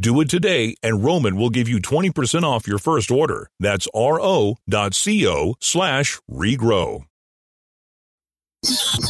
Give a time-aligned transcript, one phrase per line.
[0.00, 3.50] Do it today, and Roman will give you 20% off your first order.
[3.58, 7.04] That's ro.co slash regrow.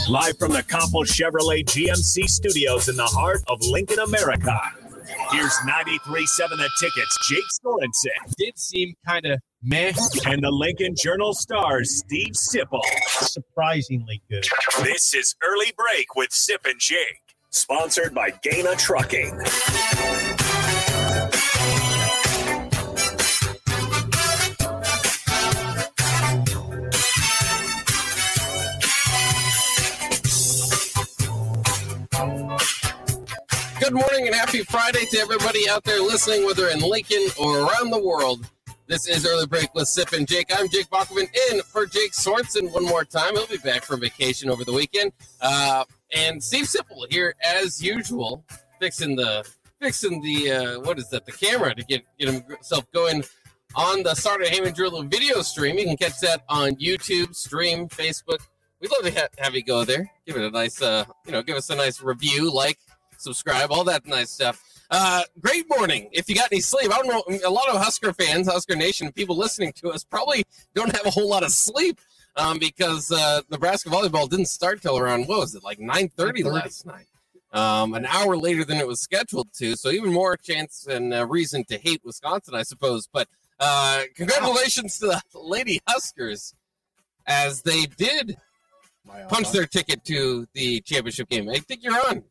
[0.09, 4.59] Live from the Campo Chevrolet GMC studios in the heart of Lincoln, America.
[5.31, 8.35] Here's 93.7 The Tickets, Jake Sorensen.
[8.39, 9.93] Did seem kind of meh.
[10.25, 12.81] And the Lincoln Journal stars, Steve Sipple.
[13.09, 14.47] Surprisingly good.
[14.83, 17.21] This is Early Break with Sip and Jake.
[17.51, 19.39] Sponsored by Gana Trucking.
[33.89, 37.89] Good morning and happy Friday to everybody out there listening, whether in Lincoln or around
[37.89, 38.47] the world.
[38.87, 40.51] This is Early Break with Sip and Jake.
[40.55, 43.35] I'm Jake Bachman in for Jake Sorensen one more time.
[43.35, 45.13] He'll be back from vacation over the weekend.
[45.41, 48.45] Uh, and Steve Sipple here as usual,
[48.79, 49.49] fixing the
[49.81, 51.25] fixing the uh, what is that?
[51.25, 53.25] The camera to get get himself going
[53.75, 55.79] on the Sartor Hamann Drill video stream.
[55.79, 58.41] You can catch that on YouTube, stream, Facebook.
[58.81, 60.11] We'd love to ha- have you go there.
[60.27, 62.79] Give it a nice, uh, you know, give us a nice review, like,
[63.19, 64.65] subscribe, all that nice stuff.
[64.91, 66.09] Uh, great morning.
[66.13, 67.39] If you got any sleep, I don't know.
[67.47, 70.45] A lot of Husker fans, Husker Nation, people listening to us probably
[70.75, 72.01] don't have a whole lot of sleep
[72.37, 76.43] um, because uh, Nebraska volleyball didn't start till around what was it, like nine thirty
[76.43, 77.07] last night.
[77.53, 79.75] Um, an hour later than it was scheduled to.
[79.75, 83.09] So even more chance and uh, reason to hate Wisconsin, I suppose.
[83.11, 83.27] But
[83.59, 86.55] uh, congratulations to the Lady Huskers
[87.27, 88.37] as they did
[89.29, 91.49] punch their ticket to the championship game.
[91.49, 92.25] I think you're on.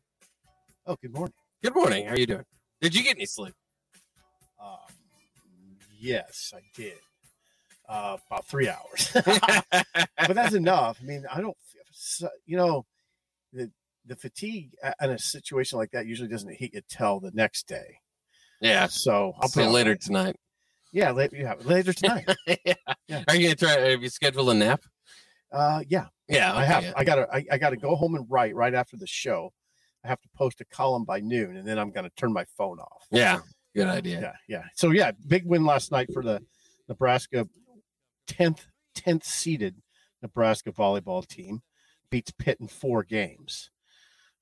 [0.88, 1.34] Oh, good morning.
[1.62, 2.06] Good morning.
[2.06, 2.46] How are you doing?
[2.80, 3.52] Did you get any sleep?
[4.58, 4.78] Um,
[6.00, 6.94] yes, I did.
[7.86, 10.98] Uh, about three hours, but that's enough.
[11.02, 11.56] I mean, I don't,
[12.46, 12.86] you know,
[13.52, 13.70] the
[14.06, 14.70] the fatigue
[15.02, 17.98] in a situation like that usually doesn't hit you till the next day.
[18.62, 18.86] Yeah.
[18.86, 20.36] So I'll play later tonight.
[20.90, 22.34] Yeah, later, yeah, later tonight.
[22.46, 22.74] yeah.
[23.08, 23.24] yeah.
[23.28, 23.90] Are you gonna try?
[23.90, 24.80] Have you scheduled a nap?
[25.52, 26.06] Uh, yeah.
[26.30, 26.94] Yeah, I have.
[26.96, 27.28] I gotta.
[27.30, 29.52] I, I gotta go home and write right after the show.
[30.04, 32.78] I have to post a column by noon, and then I'm gonna turn my phone
[32.78, 33.06] off.
[33.10, 33.40] Yeah.
[33.74, 34.20] Good idea.
[34.20, 34.64] Yeah, yeah.
[34.74, 36.42] So yeah, big win last night for the
[36.88, 37.46] Nebraska
[38.26, 39.76] tenth tenth seeded
[40.22, 41.62] Nebraska volleyball team
[42.10, 43.70] beats Pitt in four games.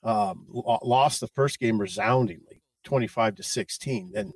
[0.03, 4.12] Um, lost the first game resoundingly, twenty five to sixteen.
[4.15, 4.33] Then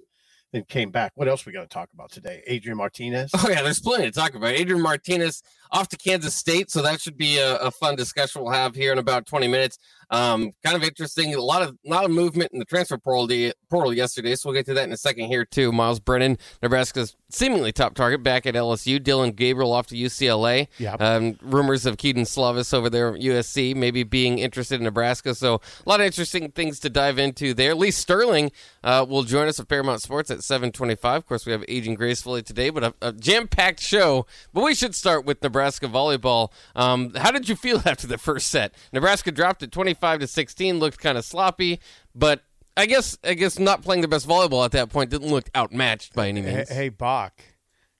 [0.52, 1.12] then came back.
[1.14, 2.42] What else we got to talk about today?
[2.46, 3.30] Adrian Martinez.
[3.34, 4.50] Oh yeah, there's plenty to talk about.
[4.50, 5.42] Adrian Martinez
[5.72, 8.92] off to Kansas State, so that should be a, a fun discussion we'll have here
[8.92, 9.78] in about 20 minutes.
[10.10, 11.32] Um, kind of interesting.
[11.34, 14.58] A lot of lot of movement in the transfer portal the, portal yesterday, so we'll
[14.58, 15.70] get to that in a second here too.
[15.70, 19.00] Myles Brennan, Nebraska's seemingly top target, back at LSU.
[19.00, 20.66] Dillon Gabriel off to UCLA.
[20.78, 20.94] Yeah.
[20.94, 25.36] Um, rumors of Keaton Slovis over there at USC, maybe being interested in Nebraska.
[25.36, 27.76] So a lot of interesting things to dive into there.
[27.76, 28.50] Lee Sterling
[28.82, 31.16] uh, will join us at Paramount Sports at 7:25.
[31.16, 34.26] Of course, we have aging gracefully today, but a, a jam-packed show.
[34.52, 36.52] But we should start with Nebraska volleyball.
[36.74, 38.74] Um, how did you feel after the first set?
[38.92, 41.80] Nebraska dropped it 25 to 16, looked kind of sloppy,
[42.14, 42.42] but.
[42.76, 46.14] I guess I guess not playing the best volleyball at that point didn't look outmatched
[46.14, 46.68] by any means.
[46.70, 47.42] hey Bach,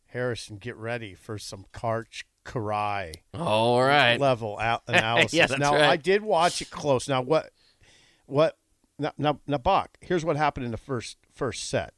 [0.07, 4.19] Harrison, get ready for some Karch Kiraly All right.
[4.19, 5.33] level out analysis.
[5.35, 5.83] Yeah, now right.
[5.83, 7.09] I did watch it close.
[7.09, 7.51] Now what?
[8.27, 8.57] What?
[8.99, 9.97] Now, now, now, Bach.
[10.01, 11.95] Here's what happened in the first first set.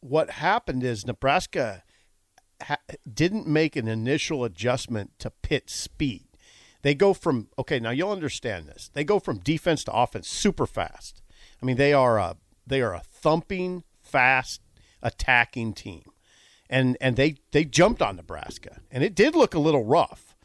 [0.00, 1.82] What happened is Nebraska
[2.64, 2.78] ha-
[3.12, 6.26] didn't make an initial adjustment to Pitt speed.
[6.82, 7.80] They go from okay.
[7.80, 8.90] Now you'll understand this.
[8.92, 11.22] They go from defense to offense super fast.
[11.62, 14.60] I mean, they are a they are a thumping, fast,
[15.02, 16.04] attacking team,
[16.68, 20.36] and and they they jumped on Nebraska, and it did look a little rough.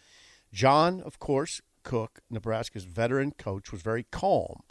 [0.53, 4.61] John, of course, Cook, Nebraska's veteran coach, was very calm,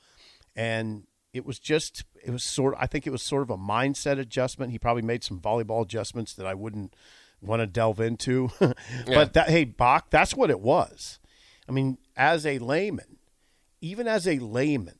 [0.56, 2.74] and it was just it was sort.
[2.78, 4.72] I think it was sort of a mindset adjustment.
[4.72, 6.94] He probably made some volleyball adjustments that I wouldn't
[7.40, 8.50] want to delve into.
[9.06, 11.18] but that hey, Bach, that's what it was.
[11.68, 13.18] I mean, as a layman,
[13.80, 14.98] even as a layman,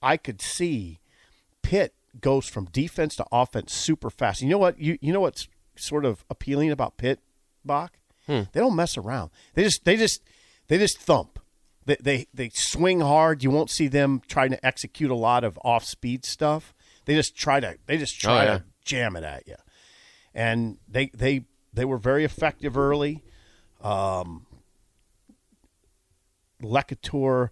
[0.00, 1.00] I could see
[1.62, 4.42] Pitt goes from defense to offense super fast.
[4.42, 4.78] You know what?
[4.78, 7.20] You you know what's sort of appealing about Pitt,
[7.64, 7.98] Bach?
[8.26, 8.42] Hmm.
[8.52, 9.30] They don't mess around.
[9.54, 10.22] They just they just
[10.68, 11.38] they just thump.
[11.86, 13.42] They, they they swing hard.
[13.42, 16.74] You won't see them trying to execute a lot of off speed stuff.
[17.06, 18.58] They just try to they just oh, try Oh, yeah.
[18.58, 19.54] to jam it at you.
[20.34, 21.46] And they they
[21.78, 23.22] they were very effective early.
[23.80, 24.46] Um,
[26.60, 27.50] Lecator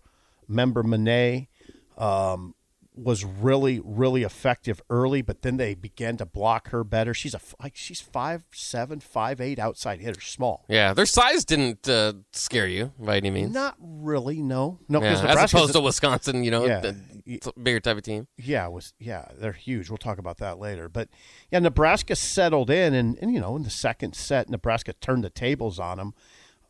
[0.48, 1.48] member Monet
[1.96, 2.55] um,
[2.96, 7.12] was really really effective early, but then they began to block her better.
[7.12, 10.64] She's a like she's five seven five eight outside hitter, small.
[10.68, 13.52] Yeah, their size didn't uh, scare you by any means.
[13.52, 15.02] Not really, no, no.
[15.02, 16.80] Yeah, as opposed to Wisconsin, you know, Yeah.
[16.80, 18.28] the bigger type of team.
[18.38, 19.90] yeah, was yeah, they're huge.
[19.90, 20.88] We'll talk about that later.
[20.88, 21.08] But
[21.50, 25.30] yeah, Nebraska settled in, and, and you know, in the second set, Nebraska turned the
[25.30, 26.14] tables on them.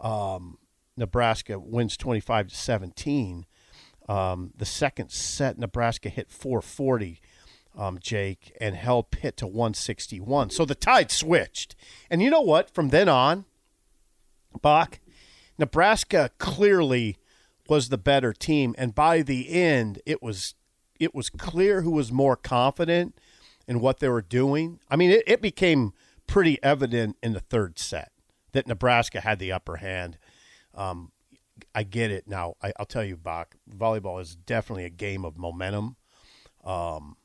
[0.01, 0.59] Um,
[0.97, 3.47] Nebraska wins twenty five to seventeen.
[4.09, 7.21] Um, the second set, Nebraska hit four forty.
[7.79, 10.49] Um, Jake and held Pitt to 161.
[10.49, 11.77] So the tide switched.
[12.09, 12.75] And you know what?
[12.75, 13.45] From then on,
[14.63, 14.99] Bach,
[15.59, 17.19] Nebraska clearly
[17.69, 20.55] was the better team, and by the end, it was
[20.99, 23.19] it was clear who was more confident
[23.69, 24.81] in what they were doing.
[24.91, 25.93] I mean, it, it became
[26.27, 28.13] pretty evident in the third set
[28.53, 30.17] that Nebraska had the upper hand.
[30.75, 31.13] Um,
[31.75, 32.55] I get it now.
[32.63, 35.97] I, I'll tell you, Bach, volleyball is definitely a game of momentum.
[36.65, 37.17] Um,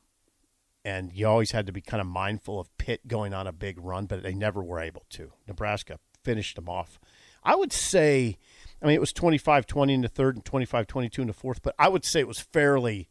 [0.84, 3.78] and you always had to be kind of mindful of Pitt going on a big
[3.80, 5.34] run, but they never were able to.
[5.48, 7.00] Nebraska finished them off.
[7.44, 8.38] I would say,
[8.82, 11.62] I mean, it was 25 20 in the third and 25 22 in the fourth,
[11.62, 13.10] but I would say it was fairly,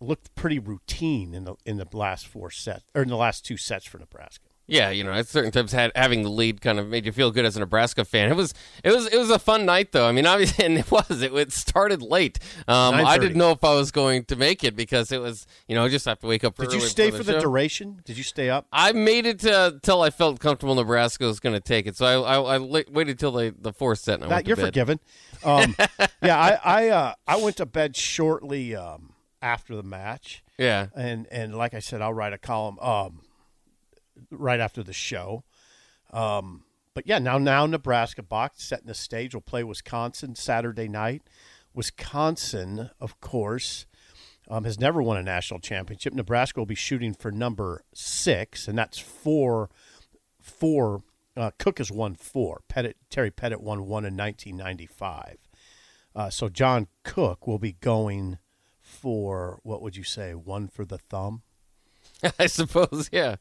[0.00, 3.56] looked pretty routine in the in the last four sets, or in the last two
[3.56, 4.47] sets for Nebraska.
[4.70, 7.30] Yeah, you know, at certain times had, having the lead kind of made you feel
[7.30, 8.30] good as a Nebraska fan.
[8.30, 8.52] It was
[8.84, 10.06] it was it was a fun night though.
[10.06, 12.38] I mean, obviously, and it was it, it started late.
[12.68, 15.74] Um, I didn't know if I was going to make it because it was you
[15.74, 16.54] know I just have to wake up.
[16.56, 17.40] Did you stay for the show.
[17.40, 18.02] duration?
[18.04, 18.66] Did you stay up?
[18.70, 21.96] I made it to, till I felt comfortable Nebraska was going to take it.
[21.96, 24.48] So I, I, I waited till the, the fourth set and I That, went to
[24.48, 24.66] you're bed.
[24.66, 25.00] forgiven.
[25.44, 25.76] Um,
[26.22, 30.42] yeah, I I, uh, I went to bed shortly um, after the match.
[30.58, 30.88] Yeah.
[30.94, 33.20] and and like I said, I'll write a column um,
[34.30, 35.44] right after the show.
[36.12, 39.34] Um, but yeah, now now Nebraska box setting the stage.
[39.34, 41.22] will play Wisconsin Saturday night.
[41.74, 43.86] Wisconsin, of course,
[44.48, 46.12] um, has never won a national championship.
[46.12, 49.70] Nebraska will be shooting for number six, and that's four.
[50.40, 51.02] Four.
[51.36, 52.62] Uh, Cook has won four.
[52.68, 55.36] Pettit, Terry Pettit won one in 1995.
[56.16, 58.38] Uh, so John Cook will be going
[58.80, 60.34] for what would you say?
[60.34, 61.42] One for the thumb.
[62.38, 63.36] I suppose, yeah.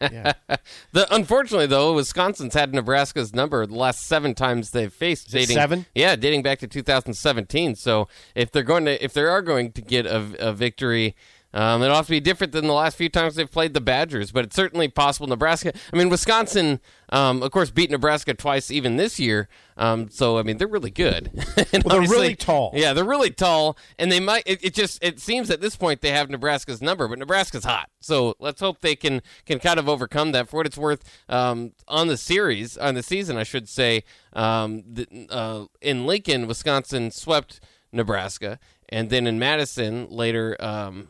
[0.00, 0.32] Yeah.
[0.92, 5.30] The unfortunately though, Wisconsin's had Nebraska's number the last seven times they've faced.
[5.34, 5.86] it seven?
[5.94, 7.76] Yeah, dating back to 2017.
[7.76, 11.14] So if they're going to, if they are going to get a, a victory.
[11.56, 14.30] Um, it'll have to be different than the last few times they've played the Badgers,
[14.30, 15.26] but it's certainly possible.
[15.26, 19.48] Nebraska, I mean, Wisconsin, um, of course, beat Nebraska twice even this year.
[19.78, 21.30] Um, so I mean, they're really good.
[21.84, 22.72] Well, they're really tall.
[22.74, 24.42] Yeah, they're really tall, and they might.
[24.46, 27.90] It, it just it seems at this point they have Nebraska's number, but Nebraska's hot.
[28.00, 30.48] So let's hope they can can kind of overcome that.
[30.48, 34.84] For what it's worth, um, on the series on the season, I should say, um,
[34.86, 37.60] the, uh, in Lincoln, Wisconsin swept
[37.92, 40.56] Nebraska, and then in Madison later.
[40.60, 41.08] Um,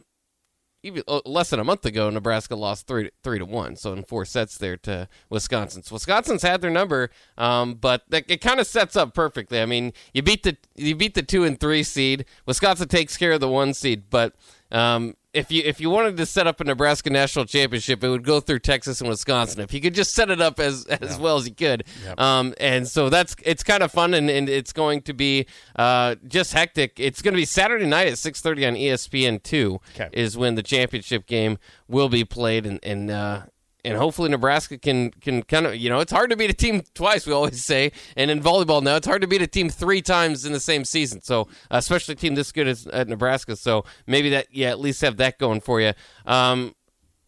[0.87, 4.05] even uh, less than a month ago, Nebraska lost three three to one, so in
[4.05, 5.83] four sets there to Wisconsin.
[5.83, 9.61] So Wisconsin's had their number, um, but it kind of sets up perfectly.
[9.61, 12.25] I mean, you beat the you beat the two and three seed.
[12.47, 14.35] Wisconsin takes care of the one seed, but
[14.71, 18.25] um, if you if you wanted to set up a Nebraska national championship, it would
[18.25, 19.61] go through Texas and Wisconsin.
[19.61, 21.85] If you could just set it up as as well as you could,
[22.19, 26.17] um, and so that's it's kind of fun and, and it's going to be uh,
[26.27, 26.95] just hectic.
[26.99, 30.09] It's going to be Saturday night at six thirty on ESPN two Okay.
[30.13, 33.43] is when the championship game will be played, and and uh,
[33.87, 36.83] and hopefully Nebraska can can kind of you know it's hard to beat a team
[36.95, 37.27] twice.
[37.27, 40.45] We always say, and in volleyball now it's hard to beat a team three times
[40.45, 41.23] in the same season.
[41.23, 43.55] So uh, especially a team this good as at Nebraska.
[43.57, 45.93] So maybe that yeah at least have that going for you.
[46.27, 46.75] Um,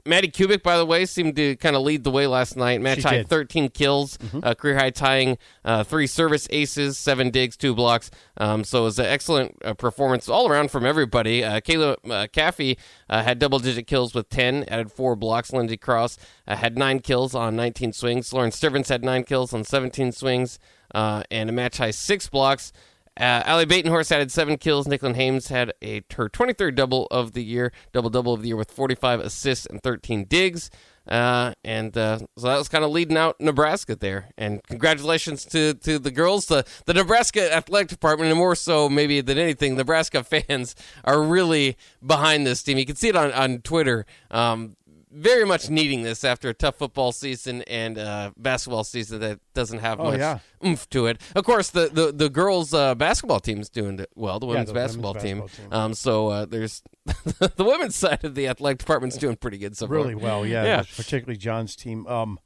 [0.08, 2.80] Madi Kubik, by the way, seemed to kind of lead the way last night.
[2.80, 3.26] Match She high did.
[3.26, 3.34] Mm-hmm.
[3.34, 8.10] 13 kills, uh, career high tying uh, three service aces, seven digs, two blocks.
[8.38, 11.44] Um, so it was an excellent uh, performance all around from everybody.
[11.44, 12.78] Uh, Kayla uh, Caffey
[13.10, 15.52] uh, had double digit kills with 10, added four blocks.
[15.52, 18.32] Lindsay Krause uh, had nine kills on 19 swings.
[18.32, 20.58] Lauren Stivrins had nine kills on 17 swings
[20.94, 22.72] uh, and a match high six blocks.
[23.18, 24.86] Uh, Ally Batenhorst added seven kills.
[24.86, 28.56] Nicklin Hames had a her 23rd double of the year, double double of the year
[28.56, 30.70] with 45 assists and 13 digs.
[31.08, 34.28] Uh, and uh, so that was kind of leading out Nebraska there.
[34.36, 36.46] And congratulations to, to the girls.
[36.46, 41.76] The, the Nebraska athletic department, and more so maybe than anything, Nebraska fans are really
[42.04, 42.78] behind this team.
[42.78, 44.04] You can see it on, on Twitter.
[44.30, 44.76] Um,
[45.10, 49.78] very much needing this after a tough football season and uh, basketball season that doesn't
[49.78, 50.38] have Oh, much yeah.
[50.64, 51.20] oomph to it.
[51.34, 54.38] Of course, the the, the girls uh, basketball team's doing well.
[54.38, 55.40] The women's the women's basketball, team.
[55.40, 55.78] basketball team.
[55.80, 59.86] Um, so uh, there's the women's side of the athletic department's doing pretty good so
[59.86, 59.96] far.
[59.96, 60.44] really well.
[60.46, 60.82] Yeah, Yeah.
[60.96, 62.06] particularly John's team.
[62.06, 62.38] Um,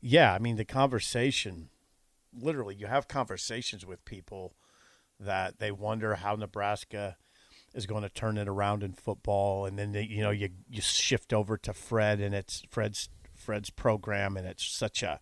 [0.00, 1.70] yeah, I mean the conversation.
[2.36, 4.54] Literally, you have conversations with people
[5.20, 7.16] that they wonder how Nebraska
[7.74, 10.80] is going to turn it around in football, and then they, you know you you
[10.80, 15.20] shift over to Fred and it's Fred's Fred's program, and it's such a.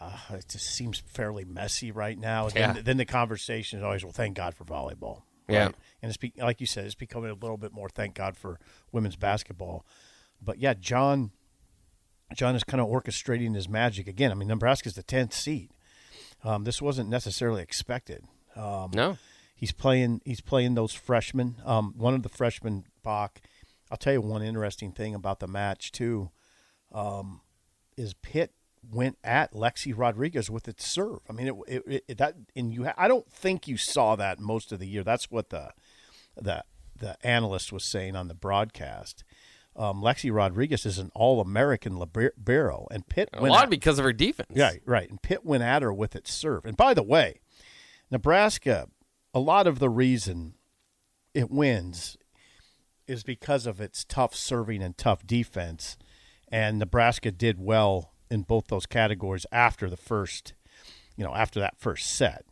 [0.00, 2.46] Uh, it just seems fairly messy right now.
[2.46, 2.72] And Yeah.
[2.74, 5.22] then, then the conversation is always, well, thank God for volleyball.
[5.48, 5.70] Yeah.
[6.02, 7.88] And it's be, like you said, it's becoming a little bit more.
[7.88, 8.60] Thank God for
[8.92, 9.84] women's basketball.
[10.40, 11.32] But yeah, John,
[12.36, 14.30] John is kind of orchestrating his magic again.
[14.30, 15.70] I mean, Nebraska's the tenth seed.
[16.44, 18.24] Um, this wasn't necessarily expected.
[18.54, 19.18] Um, No.
[19.60, 20.22] He's playing.
[20.24, 21.56] He's playing those freshmen.
[21.64, 23.40] Um, one of the freshmen, Bach.
[23.90, 26.30] I'll tell you one interesting thing about the match too.
[26.92, 27.42] Um,
[27.96, 28.52] is Pitt
[28.90, 31.18] went at Lexi Rodriguez with its serve.
[31.28, 32.84] I mean, it, it, it that and you.
[32.86, 35.04] Ha- I don't think you saw that most of the year.
[35.04, 35.70] That's what the
[36.40, 36.64] the
[36.98, 39.22] the analyst was saying on the broadcast.
[39.76, 43.98] Um, Lexi Rodriguez is an All American libero, and Pitt A went lot at- because
[43.98, 44.50] of her defense.
[44.54, 45.08] yeah, right.
[45.08, 46.64] And Pitt went at her with its serve.
[46.64, 47.38] And by the way,
[48.10, 48.88] Nebraska,
[49.32, 50.54] a lot of the reason
[51.34, 52.16] it wins
[53.06, 55.96] is because of its tough serving and tough defense.
[56.48, 60.54] And Nebraska did well in both those categories after the first,
[61.16, 62.44] you know, after that first set.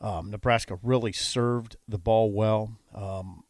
[0.00, 2.76] Um, Nebraska really served the ball well.
[2.94, 3.44] Um,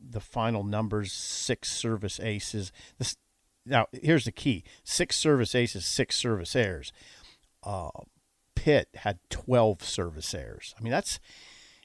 [0.00, 2.72] the final numbers six service aces.
[2.98, 3.16] This,
[3.66, 6.92] now, here's the key six service aces, six service errors.
[7.62, 7.90] Uh,
[8.54, 10.74] Pitt had 12 service errors.
[10.78, 11.20] I mean, that's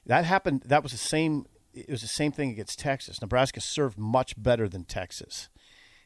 [0.06, 0.62] that happened.
[0.66, 1.46] That was the same.
[1.72, 3.20] It was the same thing against Texas.
[3.20, 5.48] Nebraska served much better than Texas,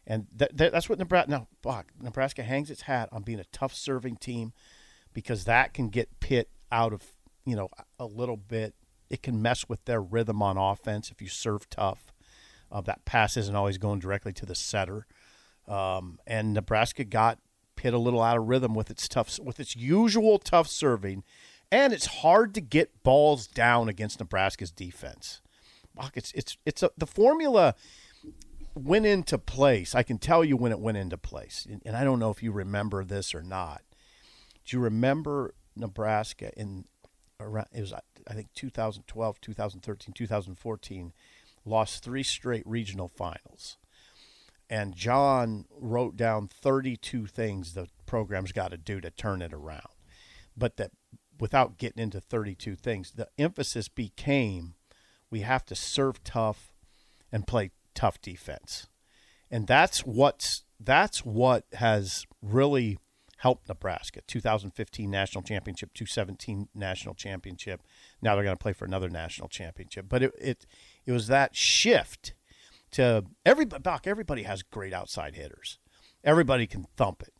[0.06, 1.30] and that, that, that's what Nebraska.
[1.30, 4.52] Now, Bach, Nebraska hangs its hat on being a tough serving team
[5.12, 7.12] because that can get Pitt out of
[7.44, 8.74] you know a little bit.
[9.10, 12.12] It can mess with their rhythm on offense if you serve tough.
[12.70, 15.06] Uh, that pass isn't always going directly to the setter,
[15.66, 17.38] um, and Nebraska got
[17.78, 21.22] Pitt a little out of rhythm with its tough, with its usual tough serving,
[21.70, 25.40] and it's hard to get balls down against Nebraska's defense.
[26.14, 27.74] It's it's it's a, the formula
[28.74, 29.94] went into place.
[29.94, 32.42] I can tell you when it went into place, and, and I don't know if
[32.42, 33.82] you remember this or not.
[34.64, 36.84] Do you remember Nebraska in
[37.40, 37.66] around?
[37.72, 41.12] It was I think 2012, 2013, 2014,
[41.64, 43.78] lost three straight regional finals
[44.70, 49.88] and John wrote down 32 things the program's got to do to turn it around.
[50.56, 50.90] But that
[51.40, 54.74] without getting into 32 things, the emphasis became
[55.30, 56.72] we have to serve tough
[57.30, 58.86] and play tough defense.
[59.50, 62.98] And that's what's that's what has really
[63.38, 64.20] helped Nebraska.
[64.26, 67.82] 2015 national championship, 2017 national championship.
[68.22, 70.06] Now they're going to play for another national championship.
[70.08, 70.66] But it it,
[71.06, 72.34] it was that shift
[72.92, 73.82] to everybody.
[73.82, 75.78] Doc, everybody has great outside hitters.
[76.24, 77.32] Everybody can thump it,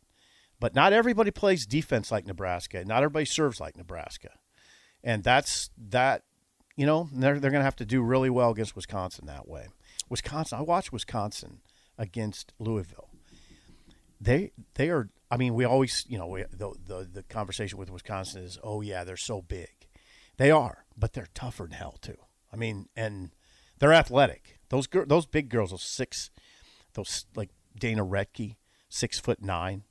[0.59, 2.83] but not everybody plays defense like Nebraska.
[2.85, 4.31] Not everybody serves like Nebraska,
[5.03, 6.23] and that's that.
[6.75, 9.67] You know, they're they're going to have to do really well against Wisconsin that way.
[10.09, 11.59] Wisconsin, I watched Wisconsin
[11.97, 13.09] against Louisville.
[14.19, 15.09] They they are.
[15.31, 18.81] I mean, we always you know we, the, the the conversation with Wisconsin is, oh
[18.81, 19.87] yeah, they're so big.
[20.37, 22.17] They are, but they're tougher than hell too.
[22.51, 23.31] I mean, and
[23.79, 24.59] they're athletic.
[24.69, 26.31] Those gir- those big girls, those six,
[26.93, 28.55] those like Dana Rettke,
[28.87, 29.83] six foot nine.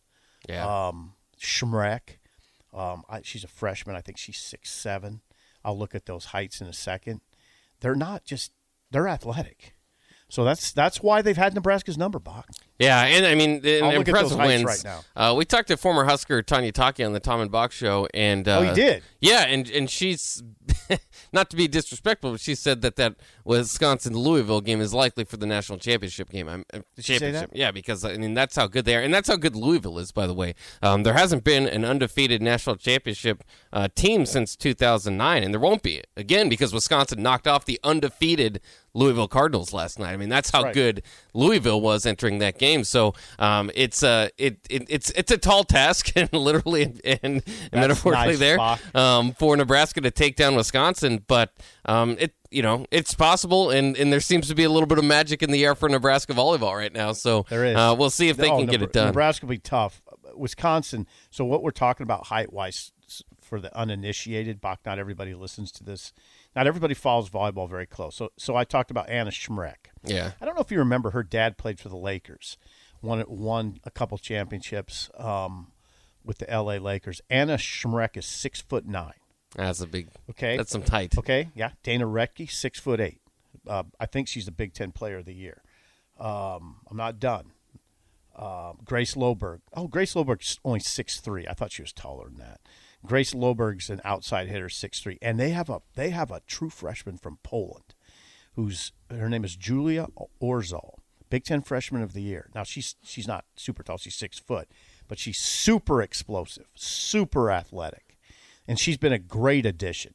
[0.49, 0.89] Yeah.
[0.89, 2.19] Um, Smrek,
[2.75, 3.97] um, I, she's a freshman.
[3.97, 5.21] I think she's six seven.
[5.65, 7.21] I'll look at those heights in a second.
[7.81, 8.53] They're not just
[8.91, 9.75] they're athletic.
[10.29, 12.49] So that's that's why they've had Nebraska's number, Bach.
[12.79, 14.85] Yeah, and I mean, the, I'll the look at those impressive wins.
[14.85, 18.07] right Uh, we talked to former Husker Tanya Taki on the Tom and Bach show,
[18.15, 19.03] and uh, Oh, you did?
[19.21, 20.43] Yeah, and and she's
[21.33, 25.37] not to be disrespectful, but she said that that Wisconsin Louisville game is likely for
[25.37, 26.49] the national championship game.
[26.49, 27.57] I'm, uh, championship, that?
[27.57, 30.13] yeah, because I mean that's how good they are, and that's how good Louisville is.
[30.13, 33.43] By the way, um, there hasn't been an undefeated national championship
[33.73, 38.61] uh, team since 2009, and there won't be again because Wisconsin knocked off the undefeated
[38.95, 40.13] Louisville Cardinals last night.
[40.13, 40.75] I mean that's how Right.
[40.75, 41.03] good
[41.35, 42.68] Louisville was entering that game.
[42.85, 47.43] So um, it's uh, it, it it's it's a tall task, and literally and, and
[47.73, 48.59] metaphorically nice, there
[48.95, 51.25] um, for Nebraska to take down Wisconsin.
[51.27, 51.53] But
[51.85, 54.97] um, it you know, it's possible, and, and there seems to be a little bit
[54.99, 57.13] of magic in the air for Nebraska volleyball right now.
[57.13, 57.77] So There is.
[57.77, 59.09] Uh, we'll see if they Oh, can get it done.
[59.09, 60.01] Nebraska will be tough.
[60.35, 61.07] Wisconsin.
[61.31, 62.93] So what we're talking about height wise
[63.43, 64.81] for the uninitiated, Bach.
[64.85, 66.13] Not everybody listens to this.
[66.57, 68.17] Not everybody follows volleyball very close.
[68.17, 69.91] So so I talked about Anna Smrek.
[70.05, 70.33] Yeah.
[70.41, 72.57] I don't know if you remember her dad played for the Lakers,
[73.03, 75.73] won won a couple championships um,
[76.25, 76.79] with the L.A.
[76.79, 77.21] Lakers.
[77.31, 79.15] Anna Smrek is six foot nine.
[79.57, 80.09] That's a big.
[80.31, 81.17] Okay, That's some tight.
[81.17, 81.71] Okay, yeah.
[81.83, 83.21] Dana Rettke, six foot eight.
[83.67, 85.63] Uh, I think she's the Big Ten Player of the Year.
[86.19, 87.53] Um, I'm not done.
[88.37, 89.61] Uh, Grace Loberg.
[89.75, 91.47] Oh, Grace Loberg's only six three.
[91.47, 92.61] I thought she was taller than that.
[93.07, 96.71] Grace Loberg's an outside hitter, six three, and they have a they have a true
[96.71, 97.95] freshman from Poland,
[98.55, 100.09] who's her name is Julia
[100.43, 100.95] Orzol,
[101.31, 102.51] Big Ten Freshman of the Year.
[102.55, 103.99] Now she's she's not super tall.
[103.99, 104.69] She's six foot,
[105.07, 108.19] but she's super explosive, super athletic,
[108.67, 110.15] and she's been a great addition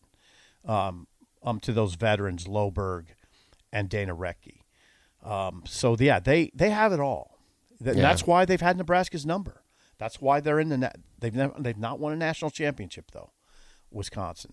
[0.66, 1.08] um,
[1.42, 3.06] um, to those veterans, Loberg
[3.72, 4.60] and Dana Rettke.
[5.24, 7.38] Um, so yeah, they they have it all.
[7.82, 8.02] Th- Yeah.
[8.02, 9.63] That's why they've had Nebraska's number.
[10.04, 10.98] That's why they're in the net.
[11.18, 13.32] they've never, they've not won a national championship though,
[13.90, 14.52] Wisconsin.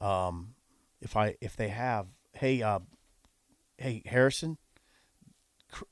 [0.00, 0.54] Um,
[1.00, 2.80] if I if they have, hey uh,
[3.78, 4.58] hey Harrison,
[5.70, 5.84] cr-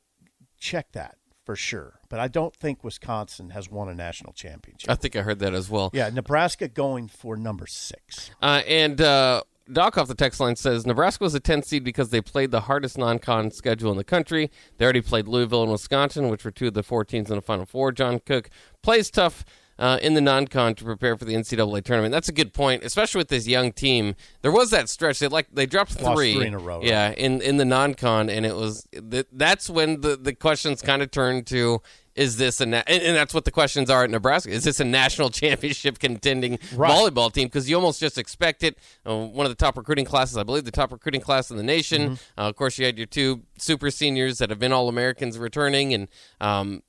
[0.58, 2.00] check that for sure.
[2.08, 4.90] But I don't think Wisconsin has won a national championship.
[4.90, 5.90] I think I heard that as well.
[5.92, 8.32] yeah, Nebraska going for number six.
[8.42, 12.11] Uh, and uh, Doc off the text line says Nebraska was a 10 seed because
[12.11, 14.50] they played the hardest non-con schedule in the country.
[14.76, 17.42] They already played Louisville and Wisconsin, which were two of the four teams in the
[17.42, 17.92] Final Four.
[17.92, 18.50] John Cook
[18.83, 19.45] plays tough.
[19.82, 23.18] Uh, in the non-con to prepare for the NCAA tournament, that's a good point, especially
[23.18, 24.14] with this young team.
[24.40, 26.86] There was that stretch they like they dropped three, three in a row, right?
[26.86, 31.02] yeah, in in the non-con, and it was th- that's when the the questions kind
[31.02, 31.82] of turned to
[32.14, 34.78] is this a na- and, and that's what the questions are at Nebraska is this
[34.78, 36.90] a national championship contending Right.
[36.92, 38.78] volleyball team because you almost just expect it.
[39.04, 41.62] Uh, one of the top recruiting classes, I believe, the top recruiting class in the
[41.62, 42.02] nation.
[42.02, 42.40] Mm-hmm.
[42.40, 45.92] Uh, of course, you had your two super seniors that have been all Americans returning,
[45.94, 46.06] and
[46.40, 46.82] um,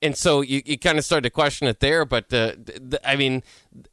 [0.00, 2.04] and so you, you kind of start to question it there.
[2.04, 3.42] But uh, th- th- I mean,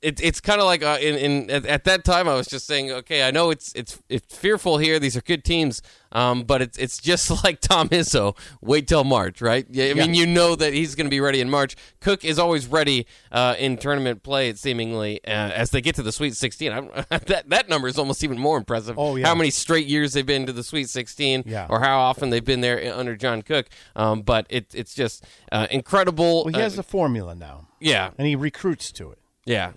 [0.01, 2.67] it, it's kind of like uh, in, in at, at that time I was just
[2.67, 5.00] saying, okay, I know it's it's it's fearful here.
[5.00, 5.81] These are good teams,
[6.15, 8.36] um, but it's it's just like Tom Izzo.
[8.62, 9.65] Wait till March, right?
[9.78, 11.75] I mean, you know that he's going to be ready in March.
[11.99, 14.49] Cook is always ready uh, in tournament play.
[14.49, 17.99] It Seemingly, uh, as they get to the Sweet 16, I'm, that that number is
[17.99, 18.97] almost even more impressive.
[18.97, 19.28] Oh, yeah.
[19.28, 21.67] how many straight years they've been to the Sweet 16, Yeah.
[21.69, 23.67] or how often they've been there under John Cook.
[23.95, 26.45] Um, but it, it's just uh, incredible.
[26.45, 29.19] Well, he has uh, the formula now, yeah, and he recruits to it.
[29.45, 29.73] yeah.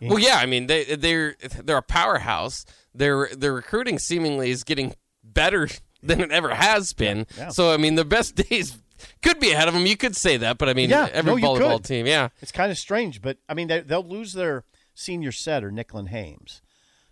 [0.00, 0.38] Well, yeah.
[0.38, 2.64] I mean, they they're they're a powerhouse.
[2.92, 4.94] Their their recruiting seemingly is getting
[5.34, 5.68] better
[6.02, 7.26] than it ever has been.
[7.36, 7.48] Yeah.
[7.48, 8.78] So I mean, the best days
[9.22, 9.86] could be ahead of them.
[9.86, 12.70] You could say that, but I mean, Yeah, every no, volleyball team, yeah, It's kind
[12.70, 14.64] of strange, but I mean, they, they'll lose their
[14.94, 16.60] senior setter, Nicklin Hames,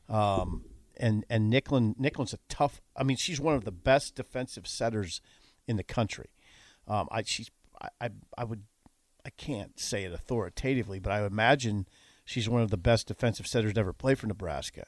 [0.09, 0.65] um,
[0.97, 2.81] and and Nicklin Nicklin's a tough.
[2.97, 5.21] I mean, she's one of the best defensive setters
[5.67, 6.31] in the country.
[6.87, 8.65] Um, I she's I, I I would
[9.25, 11.87] I can't say it authoritatively, but I imagine
[12.25, 14.87] she's one of the best defensive setters to ever play for Nebraska.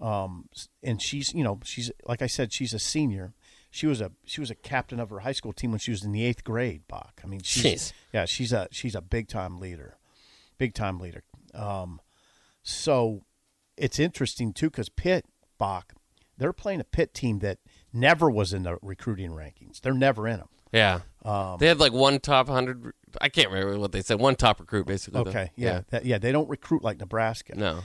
[0.00, 0.48] Um,
[0.82, 3.34] and she's you know she's like I said she's a senior.
[3.70, 6.04] She was a she was a captain of her high school team when she was
[6.04, 6.82] in the eighth grade.
[6.88, 7.20] Bach.
[7.22, 7.92] I mean, she's Jeez.
[8.12, 9.98] yeah, she's a she's a big time leader,
[10.56, 11.22] big time leader.
[11.54, 12.00] Um,
[12.62, 13.24] so
[13.76, 15.26] it's interesting too because Pitt
[15.58, 15.92] Bach,
[16.36, 17.58] they're playing a Pitt team that
[17.92, 19.80] never was in the recruiting rankings.
[19.80, 20.48] They're never in them.
[20.72, 21.00] yeah.
[21.24, 22.92] Um, they had like one top hundred.
[23.20, 24.20] I can't remember what they said.
[24.20, 25.24] One top recruit, basically.
[25.24, 25.30] though.
[25.30, 27.54] Okay, yeah, That, yeah, they don't recruit like Nebraska.
[27.54, 27.80] No.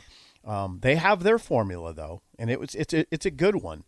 [0.45, 3.83] Um, they have their formula though, and it was it's a, it's a good one.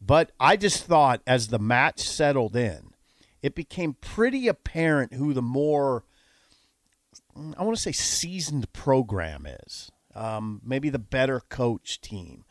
[0.00, 2.94] But I just thought as the match settled in,
[3.42, 6.04] it became pretty apparent who the more
[7.56, 9.90] I want to say seasoned program is.
[10.14, 12.44] Um, maybe the better coach team,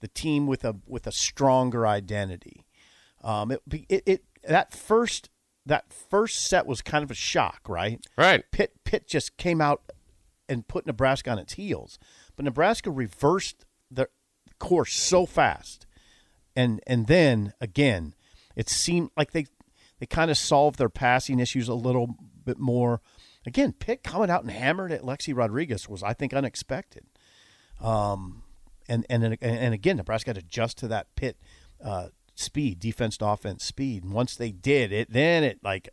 [0.00, 2.66] the team with a with a stronger identity.
[3.24, 5.30] Um, it, it, it that first
[5.64, 8.00] that first set was kind of a shock, right?
[8.16, 8.44] Right.
[8.50, 9.82] Pitt Pitt just came out
[10.48, 11.98] and put Nebraska on its heels,
[12.38, 14.08] but Nebraska reversed the
[14.60, 15.88] course so fast,
[16.54, 18.14] and and then again,
[18.54, 19.46] it seemed like they
[19.98, 23.00] they kind of solved their passing issues a little bit more.
[23.44, 27.06] Again, Pitt coming out and hammered at Lexi Rodriguez was, I think, unexpected.
[27.80, 28.44] Um,
[28.88, 31.38] and and and again, Nebraska had to adjust to that Pitt
[31.82, 34.04] uh, speed, defense to offense speed.
[34.04, 35.88] And once they did it, then it like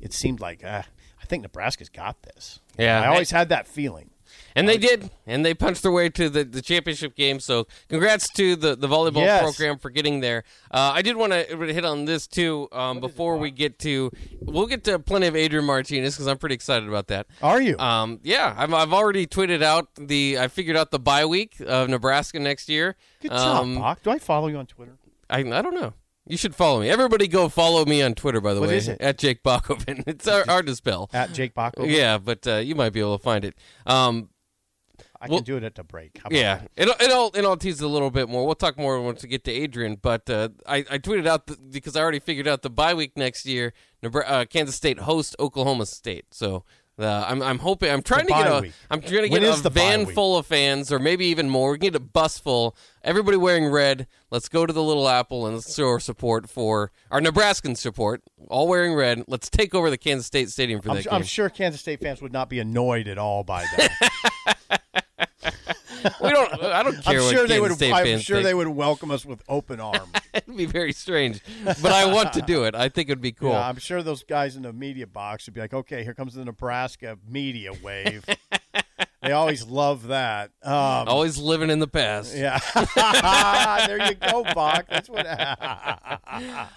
[0.00, 0.80] it seemed like uh,
[1.20, 2.60] I think Nebraska's got this.
[2.78, 3.02] Yeah.
[3.02, 4.12] I always had that feeling.
[4.56, 7.38] And they did, and they punched their way to the, the championship game.
[7.40, 9.42] So, congrats to the, the volleyball Yes.
[9.42, 10.44] program for getting there.
[10.70, 14.10] Uh, I did want to hit on this too um, before we get to.
[14.40, 17.26] We'll get to plenty of Adrian Martinez because I'm pretty excited about that.
[17.42, 17.78] Are you?
[17.78, 20.38] Um, yeah, I've, I've already tweeted out the.
[20.40, 22.96] I figured out the bye week of Nebraska next year.
[23.22, 24.02] Good job, um, Bach.
[24.02, 24.96] Do I follow you on Twitter?
[25.28, 25.92] I I don't know.
[26.26, 26.88] You should follow me.
[26.90, 28.40] Everybody, go follow me on Twitter.
[28.40, 29.00] By the What way, is it?
[29.00, 30.04] at Jake Bakoven.
[30.06, 31.10] It's hard, hard to spell.
[31.12, 31.74] At Jake Bach.
[31.78, 33.56] Yeah, but uh, you might be able to find it.
[33.86, 34.28] Um,
[35.20, 36.18] I well- can do it at the break.
[36.22, 38.46] How about Yeah, it it all it all tease a little bit more.
[38.46, 39.96] We'll talk more once we get to Adrian.
[40.00, 43.16] But uh, I I tweeted out the, because I already figured out the bye week
[43.16, 43.72] next year.
[44.02, 46.26] Nebra- uh, Kansas State host Oklahoma State.
[46.32, 46.64] So.
[46.98, 48.72] Uh, I'm I'm hoping I'm trying to get a week.
[48.90, 51.72] am trying to get is a van full of fans or maybe even more.
[51.72, 52.76] We can get a bus full.
[53.02, 54.06] Everybody wearing red.
[54.30, 58.22] Let's go to the Little Apple and let's show our support for our Nebraskan support.
[58.48, 59.24] All wearing red.
[59.28, 61.10] Let's take over the Kansas State Stadium for I'm, that su-.
[61.10, 64.56] I'm sure Kansas State fans would not be annoyed at all by that.
[66.22, 66.62] we don't.
[66.62, 67.72] I don't care I'm what sure they would.
[67.82, 68.44] I'm sure think.
[68.44, 70.12] they would welcome us with open arms.
[70.32, 72.74] It'd be very strange, but I want to do it.
[72.74, 73.50] I think it'd be cool.
[73.50, 76.34] Yeah, I'm sure those guys in the media box would be like, "Okay, here comes
[76.34, 78.24] the Nebraska media wave."
[79.22, 80.50] they always love that.
[80.62, 80.72] Um,
[81.08, 82.34] Always living in the past.
[82.34, 82.58] yeah,
[83.86, 84.86] there you go, Bach.
[84.88, 85.26] That's what.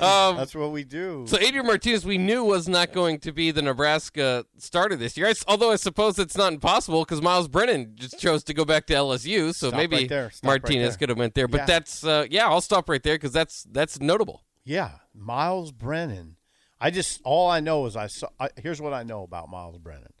[0.00, 1.24] Um, that's what we do.
[1.26, 5.26] so Adrian Martinez, we knew was not going to be the Nebraska starter this year.
[5.26, 8.86] I although I suppose it's not impossible because Myles Brennan just chose to go back
[8.86, 10.32] to LSU, so Stop maybe right.
[10.32, 11.48] Stop right Martinez could have went there.
[11.48, 11.66] But Yeah.
[11.66, 14.44] that's uh, yeah, I'll stop right there because that's that's notable.
[14.64, 16.36] Yeah, Myles Brennan.
[16.80, 18.28] I just all I know is I saw.
[18.38, 20.12] I, here's what I know about Myles Brennan.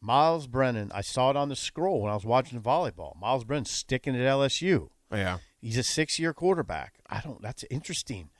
[0.00, 0.90] Myles Brennan.
[0.94, 3.18] I saw it on the scroll when I was watching volleyball.
[3.20, 4.88] Myles Brennan sticking at LSU.
[5.12, 6.94] Yeah, He's a six-year quarterback.
[7.08, 7.40] I don't.
[7.42, 8.30] That's interesting.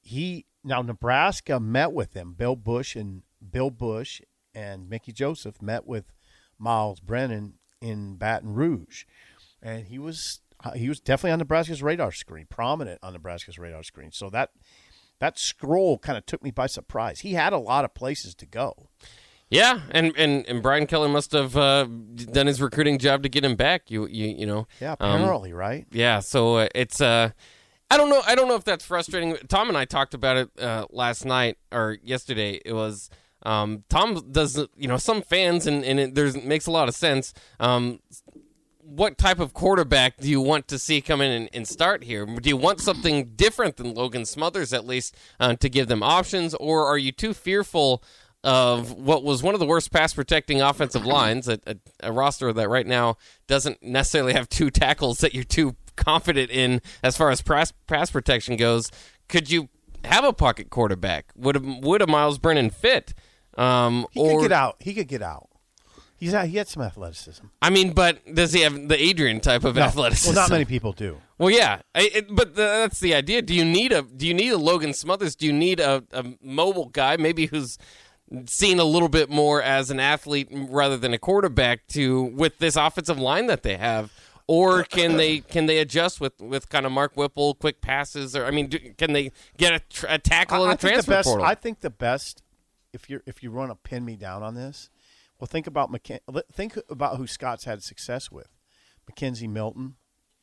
[0.00, 2.34] He now Nebraska met with him.
[2.34, 4.20] Bill Busch and Bill Busch
[4.54, 6.12] and Mickey Joseph met with
[6.58, 9.04] Myles Brennan in Baton Rouge,
[9.62, 13.82] and he was uh, he was definitely on Nebraska's radar screen, prominent on Nebraska's radar
[13.82, 14.12] screen.
[14.12, 14.50] So that
[15.18, 17.20] that scroll kind of took me by surprise.
[17.20, 18.88] He had a lot of places to go.
[19.52, 23.44] Yeah, and and and Brian Kelly must have uh, done his recruiting job to get
[23.44, 23.90] him back.
[23.90, 24.66] You you you know.
[24.80, 25.86] Yeah, Um, apparently, right?
[25.92, 27.30] Yeah, so uh, it's uh
[27.90, 29.36] I don't know I don't know if that's frustrating.
[29.48, 32.60] Tom and I talked about it uh, last night or yesterday.
[32.64, 33.10] It was
[33.44, 36.94] um Tom does you know some fans and and it there's makes a lot of
[36.94, 37.34] sense.
[37.60, 38.00] Um
[38.84, 42.26] what type of quarterback do you want to see come in and, and start here?
[42.26, 46.52] Do you want something different than Logan Smothers, at least, uh, to give them options,
[46.54, 48.02] or are you too fearful
[48.44, 52.52] of what was one of the worst pass protecting offensive lines, a, a, a roster
[52.52, 57.30] that right now doesn't necessarily have two tackles that you're too confident in as far
[57.30, 58.90] as pass, pass protection goes?
[59.28, 59.68] Could you
[60.04, 61.26] have a pocket quarterback?
[61.36, 63.14] Would a, would a Myles Brennan fit?
[63.56, 64.76] Um, He or could get out.
[64.80, 65.48] He could get out.
[66.16, 67.44] He's out, he had some athleticism.
[67.60, 69.82] I mean, but does he have the Adrian type of No.
[69.82, 70.28] athleticism?
[70.34, 71.18] Well, not many people do.
[71.36, 73.42] Well, yeah, I, it, but the, that's the idea.
[73.42, 75.34] Do you need a Do you need a Logan Smothers?
[75.34, 77.76] Do you need a, a mobile guy, maybe who's
[78.46, 82.76] seen a little bit more as an athlete rather than a quarterback to with this
[82.76, 84.12] offensive line that they have?
[84.48, 88.34] Or can they can they adjust with, with kind of Mark Whipple, quick passes?
[88.36, 90.80] Or I mean, do, can they get a, tr- a tackle in I the think
[90.80, 91.46] the transfer best, portal?
[91.46, 92.42] I think the best,
[92.92, 94.90] if you're if you want to pin me down on this,
[95.38, 96.20] well, think about McKen-
[96.52, 98.48] think about who Scott's had success with,
[99.10, 99.94] McKenzie Milton,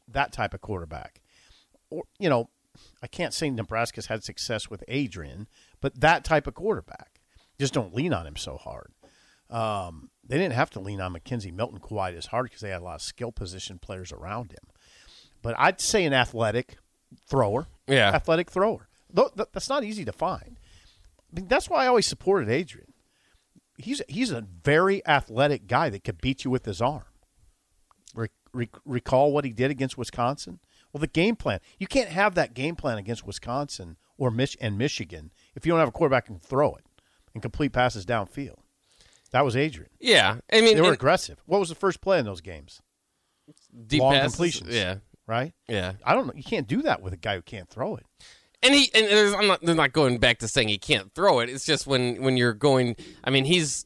[0.07, 1.21] that type of quarterback,
[1.89, 2.49] or you know,
[3.03, 5.47] I can't say Nebraska's had success with Adrian,
[5.81, 7.18] but that type of quarterback.
[7.59, 8.91] Just don't lean on him so hard.
[9.49, 12.81] Um, they didn't have to lean on McKenzie Milton quite as hard because they had
[12.81, 14.69] a lot of skill position players around him.
[15.41, 16.77] But I'd say an athletic
[17.27, 18.87] thrower yeah, athletic thrower.
[19.11, 20.59] Though that's not easy to find.
[21.31, 22.93] I mean, that's why I always supported Adrian.
[23.77, 27.05] He's he's a very athletic guy that could beat you with his arm.
[28.13, 30.59] Re- re- recall what he did against Wisconsin.
[30.93, 31.59] Well, the game plan.
[31.79, 35.79] You can't have that game plan against Wisconsin or Mich- and Michigan if you don't
[35.79, 36.83] have a quarterback who can throw it
[37.33, 38.55] and complete passes downfield.
[39.31, 39.91] That was Adrian.
[39.99, 40.37] yeah.
[40.51, 41.37] I mean, They were aggressive.
[41.45, 42.81] What was the first play in those games?
[43.87, 44.73] deep long passes, completions.
[44.73, 45.53] Yeah, Right?
[45.67, 45.93] yeah.
[46.03, 46.33] I don't know.
[46.35, 48.05] You can't do that with a guy who can't throw it.
[48.61, 51.49] And he and I'm not they're not going back to saying he can't throw it.
[51.49, 52.95] It's just when when you're going.
[53.23, 53.85] I mean, he's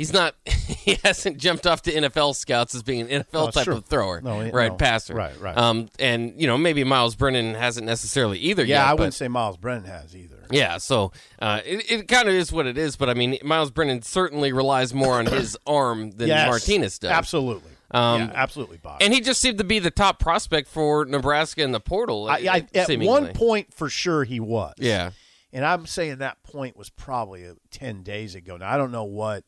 [0.00, 3.64] he's not he hasn't jumped off to NFL scouts as being an NFL it's type
[3.64, 3.76] true.
[3.76, 4.70] of thrower, No, he- right?
[4.72, 4.76] no.
[4.76, 5.56] Passer, Right, right.
[5.56, 8.64] Um, and you know maybe Myles Brennan hasn't necessarily either.
[8.64, 10.36] Yeah, yet, I but- wouldn't say Myles Brennan has either.
[10.50, 13.70] Yeah, so uh, it, it kind of is what it is, but I mean, Myles
[13.70, 17.10] Brennan certainly relies more on his arm than Yes, Martinez does.
[17.12, 17.70] Absolutely.
[17.92, 18.98] Um, yeah, absolutely, Bob.
[19.02, 22.28] And he just seemed to be the top prospect for Nebraska in the portal.
[22.28, 23.06] I, I, at seemingly.
[23.08, 24.74] one point, for sure, he was.
[24.78, 25.10] yeah,
[25.52, 28.56] And I'm saying that point was probably uh, 10 days ago.
[28.56, 29.42] Now, I don't know what,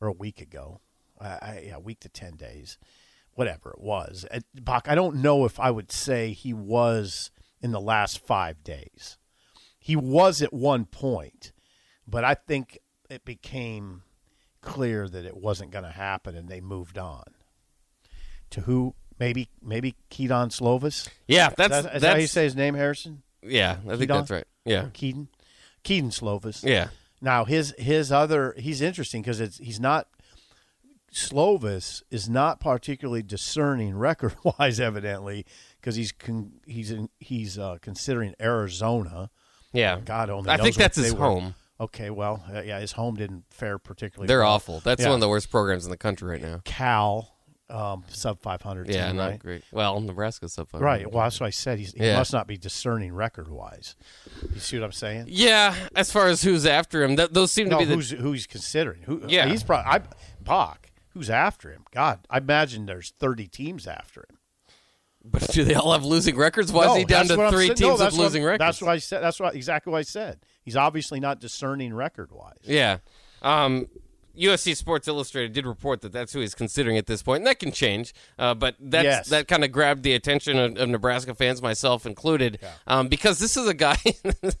[0.00, 0.80] or a week ago.
[1.20, 2.78] I, I, yeah, a week to ten days,
[3.34, 4.26] whatever it was.
[4.30, 7.30] At, Bach, I don't know if I would say he was
[7.60, 9.16] in the last five days.
[9.78, 11.52] He was at one point,
[12.06, 12.78] but I think
[13.10, 14.02] it became
[14.60, 17.24] clear that it wasn't going to happen, and they moved on.
[18.50, 18.94] To who?
[19.18, 21.08] Maybe maybe Keaton Slovis.
[21.28, 23.22] Yeah, Is that's that, is that's that how you say his name, Harrison?
[23.42, 23.76] yeah.
[23.84, 24.16] I think Keaton?
[24.16, 24.46] that's right.
[24.64, 25.28] Yeah, Keaton.
[25.84, 26.64] Keaton Slovis.
[26.64, 26.88] yeah.
[27.24, 30.08] Now his his other he's interesting because it's he's not
[31.12, 35.46] Slovis is not particularly discerning record wise, evidently,
[35.80, 39.30] because he's con, he's in, he's uh, considering Arizona.
[39.72, 40.00] Yeah.
[40.04, 40.50] God only.
[40.50, 41.20] I think that's his were.
[41.20, 41.54] home.
[41.80, 44.28] Okay, well, uh, yeah, his home didn't fare particularly.
[44.28, 44.52] They're well.
[44.52, 44.80] awful.
[44.80, 45.08] That's Yeah.
[45.08, 46.60] one of the worst programs in the country right now.
[46.64, 47.33] Cal
[47.74, 48.88] um, sub five hundred.
[48.88, 49.38] Yeah, team, not right?
[49.40, 49.64] great.
[49.72, 50.84] Well, Nebraska's sub 500.
[50.84, 51.10] Right.
[51.12, 51.78] Well, that's what I said.
[51.78, 52.18] He's, he Yeah.
[52.18, 53.96] must not be discerning record wise.
[54.54, 55.26] You see what I'm saying?
[55.28, 58.10] Yeah, as far as who's after him, that, those seem No, to be the who's
[58.10, 59.02] who's considering?
[59.02, 59.22] Who?
[59.26, 59.46] Yeah.
[59.46, 60.00] he's probably I,
[60.40, 60.90] Bach.
[61.14, 61.84] Who's after him?
[61.92, 64.38] God, I imagine there's 30 teams after him.
[65.24, 66.70] But do they all have losing records?
[66.72, 68.58] Why No, is he down to three teams No, with what- losing records?
[68.58, 69.22] That's what I said.
[69.22, 70.40] That's what exactly what I said.
[70.62, 72.58] He's obviously not discerning record wise.
[72.64, 72.98] Yeah.
[73.42, 73.88] Um,
[74.38, 77.58] USC Sports Illustrated did report that that's who he's considering at this point, and that
[77.58, 78.12] can change.
[78.38, 79.28] Uh, but that's, Yes.
[79.28, 83.56] that kind of grabbed the attention of, of Nebraska fans, myself included, um, because this
[83.56, 83.96] is a guy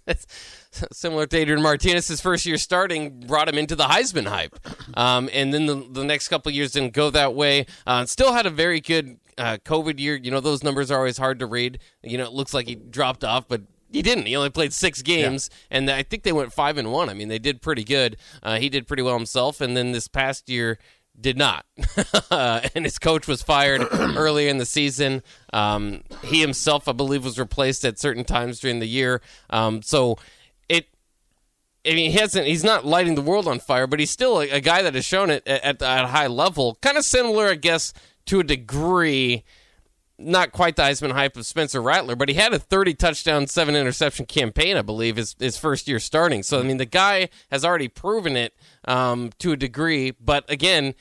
[0.06, 0.26] that's
[0.92, 2.08] similar to Adrian Martinez.
[2.08, 4.58] His first year starting brought him into the Heisman hype,
[4.96, 7.66] um, and then the, the next couple years didn't go that way.
[7.86, 10.14] Uh, still had a very good uh, COVID year.
[10.16, 11.78] You know, those numbers are always hard to read.
[12.02, 13.62] You know, it looks like he dropped off, but
[13.94, 14.26] he didn't.
[14.26, 17.08] He only played six games, and I think they went five and one.
[17.08, 18.16] I mean, they did pretty good.
[18.42, 20.78] Uh, he did pretty well himself, and then this past year
[21.18, 21.64] did not.
[22.32, 25.22] and his coach was fired earlier in the season.
[25.52, 29.22] Um, he himself, I believe, was replaced at certain times during the year.
[29.48, 30.18] Um, so
[30.68, 30.88] it.
[31.86, 32.48] I mean, he hasn't.
[32.48, 35.04] He's not lighting the world on fire, but he's still a, a guy that has
[35.04, 36.78] shown it at, at, at a high level.
[36.82, 37.92] Kind of similar, I guess,
[38.26, 39.44] to a degree
[40.18, 43.74] not quite the Heisman hype of Spencer Rattler, but he had a 30 touchdown, seven
[43.74, 46.42] interception campaign, I believe, his, his first year starting.
[46.42, 48.54] So, I mean, the guy has already proven it
[48.86, 50.12] um, to a degree.
[50.12, 50.94] But again,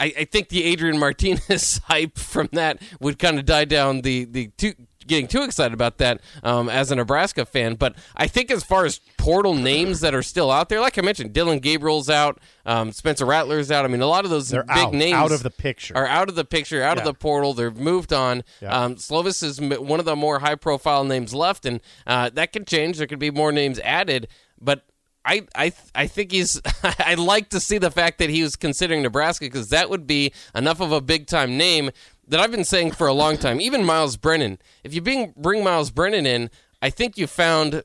[0.00, 4.24] I, I think the Adrian Martinez hype from that would kind of die down the,
[4.24, 4.74] the two,
[5.08, 7.74] getting too excited about that um, as a Nebraska fan.
[7.74, 11.02] But I think as far as portal names that are still out there, like I
[11.02, 13.84] mentioned, Dillon Gabriel's out, um, Spencer Rattler's out.
[13.84, 15.96] I mean, a lot of those They're big out, names out of the picture.
[15.96, 17.54] are out of the picture, out of the portal.
[17.54, 18.44] They've moved on.
[18.60, 18.68] Yeah.
[18.70, 22.66] Um, Slovis is one of the more high profile names left, and uh, that could
[22.66, 22.98] change.
[22.98, 24.28] There could be more names added,
[24.60, 24.84] but.
[25.24, 29.02] I, I I think he's I like to see the fact that he was considering
[29.02, 31.90] Nebraska because that would be enough of a big time name
[32.28, 33.60] that I've been saying for a long time.
[33.60, 37.82] Even Myles Brennan, if you bring bring Myles Brennan in, I think you found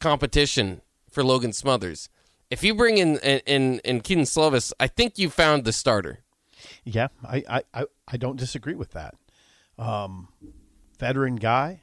[0.00, 2.08] competition for Logan Smothers.
[2.50, 6.20] If you bring in in in, Keaton Slovis, I think you found the starter.
[6.84, 9.14] Yeah, I, I, I, I don't disagree with that.
[9.78, 10.28] Um,
[10.98, 11.82] veteran guy,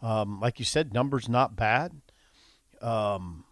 [0.00, 1.92] um, like you said, numbers not bad.
[2.80, 3.44] Um,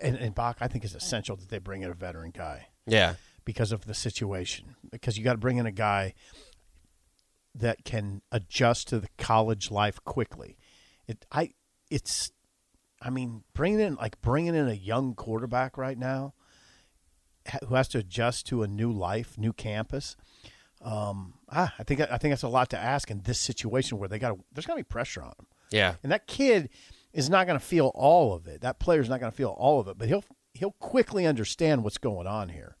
[0.00, 3.14] and, and Bach, I think it's essential that they bring in a veteran guy Yeah.
[3.44, 4.76] because of the situation.
[4.90, 6.14] Because you got to bring in a guy
[7.58, 10.56] that can adjust to the college life quickly.
[11.06, 11.50] It, I,
[11.90, 12.32] it's,
[13.00, 16.34] I mean, bringing in like bringing in a young quarterback right now
[17.68, 20.16] who has to adjust to a new life, new campus.
[20.82, 24.08] Um, ah, I think I think that's a lot to ask in this situation where
[24.08, 25.94] they got there's got to be pressure on them, Yeah.
[26.02, 26.68] and that kid
[27.12, 28.60] is not going to feel all of it.
[28.60, 31.98] That player's not going to feel all of it, but he'll he'll quickly understand what's
[31.98, 32.76] going on here,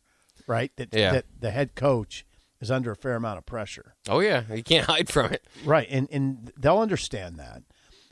[0.46, 0.70] right?
[0.76, 1.12] That Yeah.
[1.12, 2.26] that the head coach
[2.60, 5.46] is under a fair amount of pressure, Oh yeah, you can't hide from it.
[5.64, 5.86] right?
[5.90, 7.62] And and they'll understand that.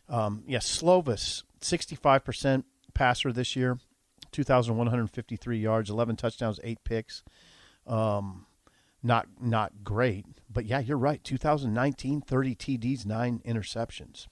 [0.09, 3.79] Um, yes, Slovis, sixty five percent passer this year,
[4.33, 7.23] two thousand one hundred fifty three yards, eleven touchdowns, eight picks.
[7.87, 8.47] Um,
[9.03, 11.23] not not great, but yeah, you're right.
[11.23, 14.27] 2019, 30 TDs, nine interceptions.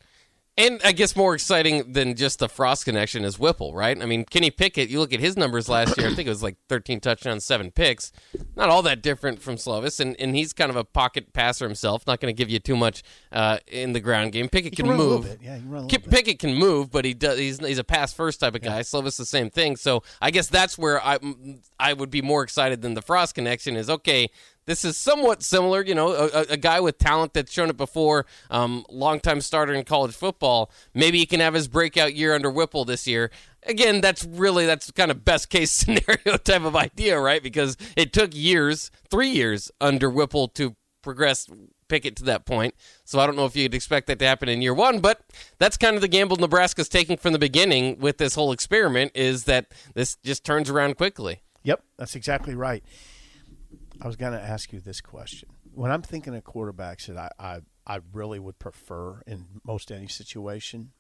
[0.59, 4.01] And I guess more exciting than just the Frost connection is Whipple, right?
[4.01, 6.43] I mean, Kenny Pickett, you look at his numbers last year, I think it was
[6.43, 8.13] like 13 touchdowns, seven picks.
[8.55, 12.07] Not all that different from Slovis, and, and he's kind of a pocket passer himself,
[12.07, 14.51] not going to give you too much uh, in the ground game.
[14.51, 15.39] Pickett can a move.
[15.41, 16.11] Yeah, he can Ki- bit.
[16.11, 17.39] Pickett can move, but he does.
[17.39, 18.81] He's he's a pass first type of guy.
[18.81, 19.77] Slovis the same thing.
[19.77, 21.19] So I guess that's where I
[21.81, 23.75] I would be more excited than the Frost connection.
[23.75, 24.29] Is okay.
[24.65, 28.27] This is somewhat similar, you know, a, a- guy with talent that's shown it before,
[28.51, 30.71] um, longtime starter in college football.
[30.95, 33.31] Maybe he can have his breakout year under Whipple this year.
[33.65, 37.43] Again, that's really that's kind of best case scenario type of idea, right?
[37.43, 41.49] Because it took years, three years under Whipple to progress
[41.89, 42.75] Pickett to that point.
[43.05, 45.21] So I don't know if you'd expect that to happen in year one, but
[45.59, 49.45] that's kind of the gamble Nebraska's taking from the beginning with this whole experiment is
[49.45, 51.43] that this just turns around quickly.
[51.65, 52.83] Yep, that's exactly right.
[54.03, 55.49] I was going to ask you this question.
[55.73, 60.09] When I'm thinking of quarterbacks that I, I, I really would prefer in most any
[60.09, 60.91] situation,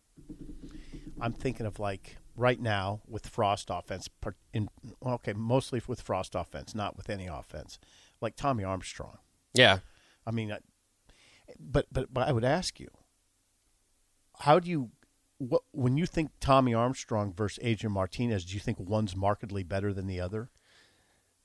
[1.21, 4.09] I'm thinking of like right now with Frost offense,
[4.55, 4.69] in
[5.05, 7.81] okay, mostly with Frost offense, not with any offense,
[8.21, 9.19] like Tommy Armstrong.
[9.53, 9.79] Yeah.
[10.25, 10.59] I mean, I,
[11.59, 12.88] but but but I would ask you,
[14.38, 14.91] how do you,
[15.38, 19.93] what when you think Tommy Armstrong versus Adrian Martinez, do you think one's markedly better
[19.93, 20.51] than the other?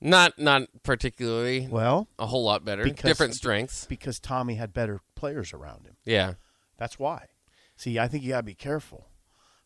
[0.00, 1.66] Not not particularly.
[1.68, 2.84] Well, a whole lot better.
[2.84, 3.84] Because- Different strengths.
[3.86, 5.96] because Tommy had better players around him.
[6.04, 6.34] Yeah.
[6.76, 7.26] That's why.
[7.76, 9.06] See, I think you got to be careful.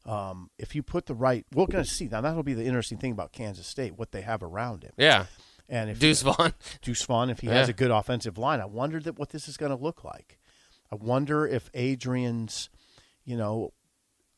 [0.04, 2.20] Um, if you put the right, we're going to see now.
[2.22, 5.26] That'll be the interesting thing about Kansas State, what they have around him, Yeah.
[5.68, 6.54] and if Deuce Vaughn.
[6.82, 9.56] Deuce Vaughn, if he has a good offensive line, I wonder that what this is
[9.56, 10.38] going to look like.
[10.90, 12.68] I wonder if Adrian's,
[13.24, 13.72] you know,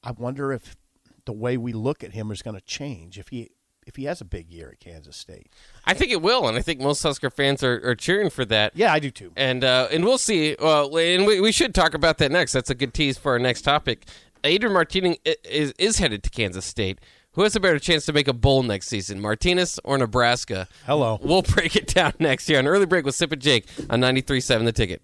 [0.03, 0.77] I wonder if
[1.25, 3.51] the way we look at him is going to change if he
[3.87, 5.49] if he has a big year at Kansas State.
[5.85, 8.73] I think it will, and I think most Husker fans are, are cheering for that.
[8.75, 9.33] Yeah, I do too.
[9.37, 10.57] And uh, and we'll see.
[10.61, 12.53] Well, and we, we should talk about that next.
[12.53, 14.05] That's a good tease for our next topic.
[14.45, 16.99] Adrian Martinez is, is headed to Kansas State.
[17.33, 20.69] Who has a better chance to make a bowl next season, Martinez or Nebraska?
[20.87, 21.19] Hello.
[21.21, 24.65] We'll break it down next year on Early Break with Sip and Jake on 93.7
[24.65, 25.03] The Ticket.